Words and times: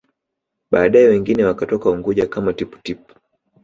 Baadae 0.71 1.07
wengine 1.07 1.43
wakatoka 1.43 1.89
Unguja 1.89 2.27
kama 2.27 2.53
Tippu 2.53 2.77
Tip 2.83 2.99